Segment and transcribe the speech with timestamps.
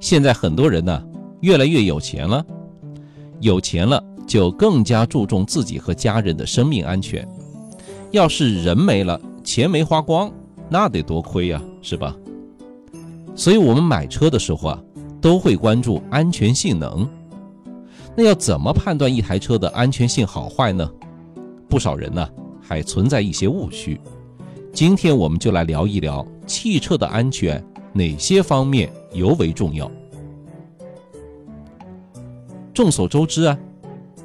[0.00, 1.04] 现在很多人呢，
[1.40, 2.44] 越来越有钱了，
[3.40, 7.26] 有钱了就更加注重自己和家人的生命安全。
[8.10, 10.32] 要是人没了，钱没花光，
[10.70, 12.16] 那得多亏呀，是吧？
[13.36, 14.82] 所以，我们买车的时候啊，
[15.20, 17.08] 都会关注安全性能。
[18.16, 20.90] 那要怎么判断一台车的安全性好坏呢？
[21.68, 22.26] 不少人呢
[22.60, 24.00] 还存在一些误区。
[24.72, 27.62] 今天我们就来聊一聊汽车的安全，
[27.92, 29.90] 哪些方面尤为重要。
[32.72, 33.58] 众所周知啊，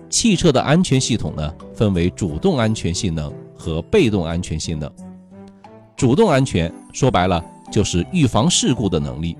[0.09, 4.89] 汽车的安全系统呢分为主动安全性能和被动安全性能。
[5.95, 9.37] 主动安全说白了就是预防事故的能力，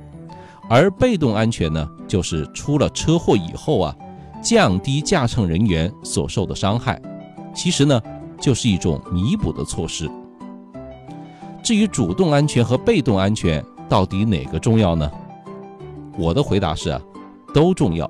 [0.70, 3.96] 而被动安全呢就是出了车祸以后啊。
[4.42, 7.02] 降低驾乘人员所受的伤害，
[7.56, 8.00] 其实呢
[8.40, 10.08] 就是一种弥补的措施。
[11.64, 15.12] 至于主动安全和被动安全到底哪个重要呢？
[16.18, 17.02] 我的回答是啊，
[17.54, 18.10] 都重要。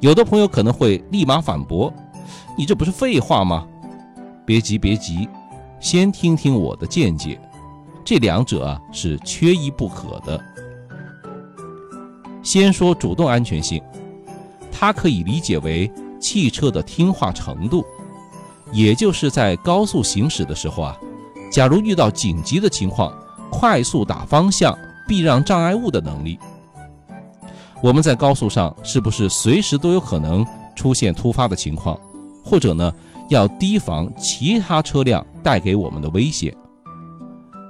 [0.00, 1.92] 有的朋友可能会立马反驳
[2.56, 3.66] ：“你这不是废话吗？”
[4.44, 5.28] 别急别急，
[5.80, 7.40] 先听听我的见解。
[8.04, 10.40] 这两者啊是缺一不可的。
[12.42, 13.82] 先说主动安全性。
[14.78, 17.82] 它可以理解为汽车的听话程度，
[18.72, 20.94] 也就是在高速行驶的时候啊，
[21.50, 23.10] 假如遇到紧急的情况，
[23.50, 24.76] 快速打方向、
[25.08, 26.38] 避让障碍物的能力。
[27.86, 31.96] 我们在高速上是不是随时都有可能出现突发的情况，
[32.42, 32.92] 或者呢，
[33.30, 36.52] 要提防其他车辆带给我们的危险？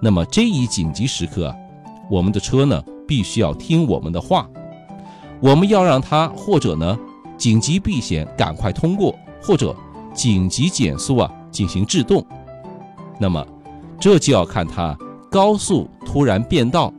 [0.00, 1.54] 那么这一紧急时刻，
[2.10, 4.48] 我们的车呢，必须要听我们的话。
[5.38, 6.98] 我们要让它或者呢
[7.36, 9.76] 紧急避险赶快通过，或者
[10.14, 12.24] 紧急减速啊进行制动。
[13.20, 13.46] 那么
[14.00, 14.96] 这就要看它
[15.30, 16.90] 高速突然变道、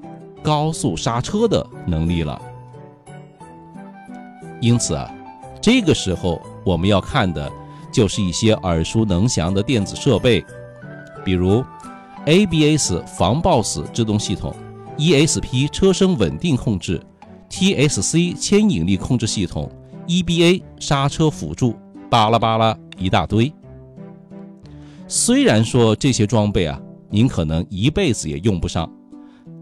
[0.43, 2.39] 高速刹车的能力了。
[4.61, 5.13] 因此啊，
[5.61, 7.52] 这个时候我们要看的
[7.91, 10.44] 就是一些耳熟能详的电子设备，
[11.23, 11.63] 比如
[12.25, 14.53] ABS 防抱死制动系统、
[14.97, 17.01] ESP 车身稳定控制。
[17.50, 19.72] TSC 牵引力控制系统、
[20.06, 21.74] EBA 刹车辅助，
[22.09, 23.51] 巴拉巴拉一大堆。
[25.07, 26.78] 虽然说这些装备啊，
[27.09, 28.91] 您可能一辈子也用不上，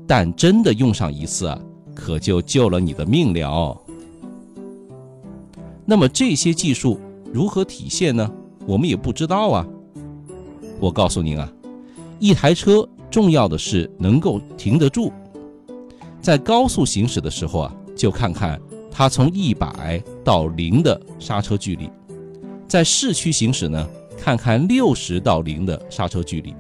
[0.07, 1.59] 但真的用上一次啊，
[1.93, 3.79] 可就救了你的命了。
[5.85, 6.99] 那么这些技术
[7.31, 8.29] 如何体现呢？
[8.65, 9.67] 我们也不知道啊。
[10.79, 11.51] 我告诉您啊，
[12.19, 15.13] 一台车重要的是能够停得住。
[16.19, 18.59] 在高速行驶的时候啊，就看看
[18.89, 21.87] 它从一百到零的刹车距离；
[22.67, 23.87] 在市区行驶呢，
[24.17, 26.53] 看看六十到零的刹车距离。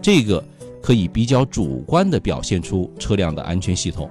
[0.00, 0.42] 这个
[0.80, 4.08] 可以比较主观的表现出车辆的安全系统。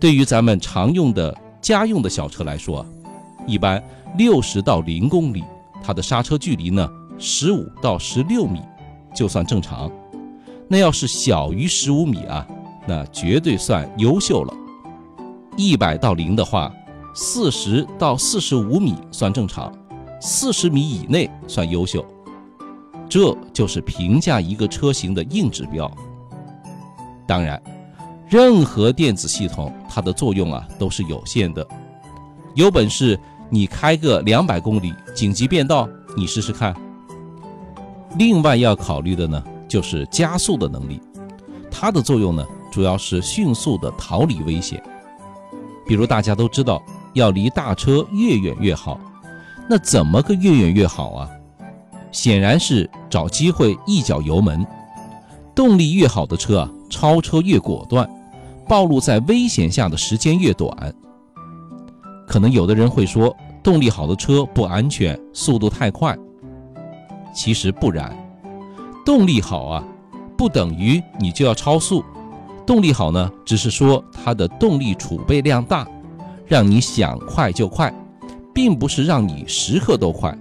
[0.00, 2.84] 对于咱们常用的家用的小车来说，
[3.46, 3.82] 一般
[4.18, 5.42] 六十到零公里，
[5.82, 6.86] 它的刹车距离呢，
[7.18, 8.60] 十五到十六米
[9.14, 9.90] 就算正常。
[10.68, 12.46] 那要是小于十五米啊。
[12.84, 14.52] 那绝对算优秀了。
[15.56, 16.68] 一百到零的话，
[17.14, 19.72] 四十到四十五米算正常，
[20.20, 22.04] 四十米以内算优秀。
[23.08, 25.88] 这就是评价一个车型的硬指标。
[27.24, 27.62] 当然，
[28.32, 31.66] 任何电子系统它的作用啊都是有限的。
[32.54, 33.20] 有本事
[33.50, 36.74] 你开个两百公里紧急变道，你试试看。
[38.16, 40.98] 另外要考虑的呢，就是加速的能力，
[41.70, 42.42] 它的作用呢。
[42.70, 44.82] 主要是迅速的逃离危险，
[45.86, 46.82] 比如大家都知道
[47.12, 48.98] 要离大车越远越好，
[49.68, 51.28] 那怎么个越远越好啊？
[52.12, 54.66] 显然是找机会一脚油门，
[55.54, 58.08] 动力越好的车啊，超车越果断，
[58.72, 60.94] 暴露在危险下的时间越短。
[62.26, 66.16] 可能有的人会说，动力好的车不安全，速度太快。
[67.34, 68.16] 其实不然，
[69.04, 69.84] 动力好啊，
[70.38, 72.02] 不等于你就要超速。
[72.64, 75.86] 动力好呢，只是说它的动力储备量大，
[76.46, 77.92] 让你想快就快，
[78.54, 80.34] 并不是让你时刻都快。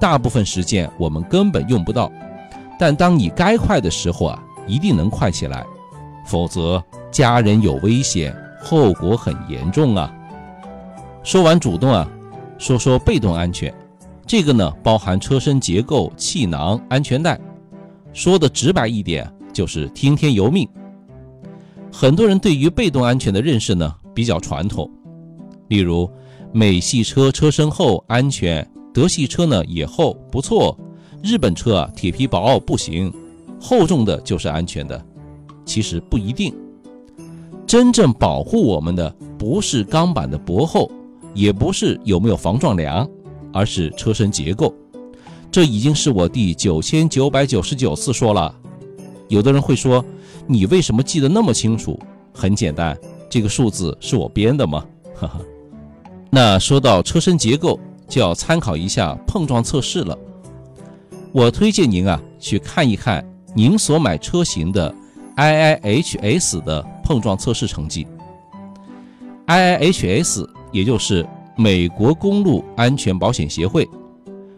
[0.00, 2.10] 大部分时间我们根本用不到，
[2.76, 5.64] 但当你该快的时候啊，一定能快起来，
[6.28, 6.80] 否则
[7.10, 10.14] 家人有危险，后果很严重啊。
[11.24, 12.08] 说完主动啊，
[12.58, 13.74] 说说被动安全，
[14.26, 17.40] 这个呢包含车身结构、气囊、安全带。
[18.12, 19.28] 说的直白一点。
[19.50, 20.68] 就是听天由命。
[21.90, 24.88] 很多人对于被动安全的认识呢比较传统，
[25.66, 26.08] 例如
[26.52, 28.64] 美系车车身厚安全，
[28.94, 30.78] 德系车呢也厚不错，
[31.24, 33.12] 日本车啊铁皮薄不行，
[33.60, 35.04] 厚重的就是安全的。
[35.68, 36.52] 其实不一定，
[37.66, 40.90] 真正保护我们的不是钢板的薄厚，
[41.34, 43.06] 也不是有没有防撞梁，
[43.52, 44.74] 而是车身结构。
[45.50, 48.52] 这已经是我第九千九百九十九次说了。
[49.28, 50.02] 有的人会说，
[50.46, 52.00] 你为什么记得那么清楚？
[52.32, 52.96] 很简单，
[53.28, 54.82] 这个数字是我编的吗？
[55.14, 55.38] 哈哈。
[56.30, 57.78] 那说到车身结构，
[58.08, 60.16] 就要参考一下碰撞测试了。
[61.30, 63.22] 我推荐您啊去看一看
[63.54, 64.94] 您所买车型的
[65.38, 68.06] IIHS 的碰撞测试成绩。
[69.46, 71.26] IIHS 也就是
[71.56, 73.88] 美国公路安全保险协会。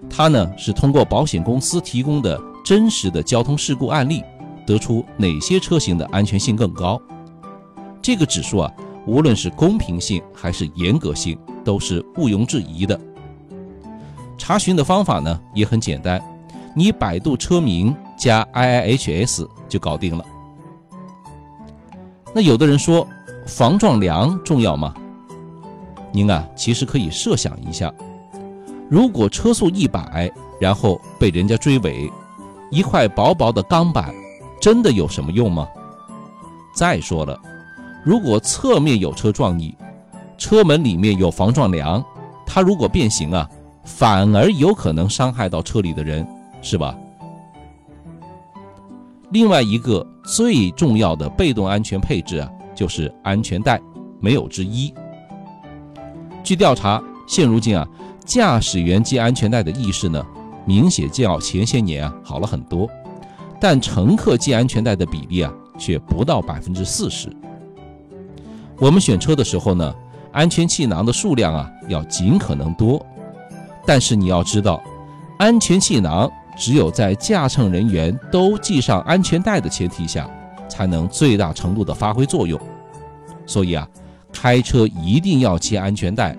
[0.09, 4.25] 它呢是通过保险公司提供的真实的交通事故案例，
[4.67, 7.01] 得出哪些车型的安全性更高。
[8.03, 8.73] 这个指数啊，
[9.07, 12.99] 无论是公平性还是严格性，都是毋庸置疑的。
[14.39, 16.21] 查询的方法呢也很简单，
[16.75, 20.25] 你百度车名加 IIHS 就搞定了。
[22.33, 23.07] 那有的人说
[23.47, 24.95] 防撞梁重要吗？
[26.13, 27.93] 您啊其实可以设想一下。
[28.89, 30.31] 如果车速一百，
[30.61, 32.11] 然后被人家追尾，
[32.71, 34.13] 一块薄薄的钢板，
[34.61, 35.69] 真的有什么用吗？
[36.75, 37.39] 再说了，
[38.05, 39.77] 如果侧面有车撞你，
[40.39, 42.05] 车门里面有防撞梁，
[42.47, 43.49] 它如果变形啊，
[43.85, 46.27] 反而有可能伤害到车里的人，
[46.63, 46.97] 是吧？
[49.31, 53.81] 另外一个最重要的被动安全配置啊，就是安全带，
[54.21, 54.93] 没有之一。
[56.43, 57.87] 据调查，现如今啊。
[58.27, 60.25] 驾驶员系安全带的意识呢，
[60.65, 62.89] 明显较前些年啊好了很多，
[63.61, 67.29] 但乘客系安全带的比例啊却不到百分之四十。
[68.79, 69.93] 我们选车的时候呢，
[70.31, 73.05] 安全气囊的数量啊要尽可能多，
[73.85, 74.81] 但是你要知道，
[75.39, 76.31] 安全气囊
[76.61, 80.29] 只有在驾乘人员都系上安全带的前提下，
[80.69, 82.61] 才能最大程度的发挥作用。
[83.47, 83.89] 所以啊，
[84.31, 86.37] 开车一定要系安全带。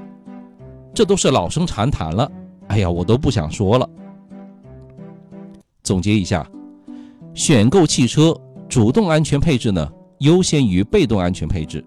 [0.94, 2.32] 这都是老生常谈了，
[2.68, 3.90] 哎呀，我都不想说了。
[5.82, 6.48] 总结一下，
[7.34, 8.40] 选购汽车
[8.70, 11.84] 主动安全配置呢，优先于被动安全配置，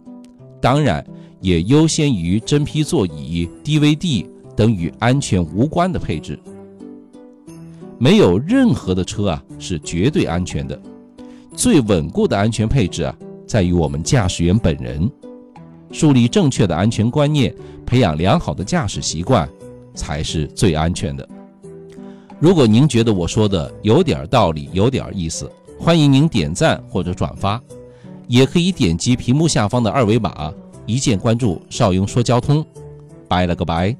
[0.60, 1.06] 当然
[1.40, 4.26] 也优先于真皮座椅、DVD
[4.56, 6.36] 等与安全无关的配置。
[8.04, 10.78] 没有任何的车啊是绝对安全的，
[11.56, 13.16] 最稳固的安全配置啊，
[13.46, 15.10] 在于我们驾驶员本人。
[15.90, 17.54] 树立正确的安全观念，
[17.86, 19.48] 培养良好的驾驶习惯，
[19.94, 21.26] 才是最安全的。
[22.38, 25.50] 如果您觉得我说的有点道理，有点意思，
[25.80, 27.58] 欢迎您点赞或者转发，
[28.28, 30.52] 也可以点击屏幕下方的二维码，
[30.84, 32.62] 一键关注“邵雍说交通”。
[33.26, 33.96] 拜了个拜。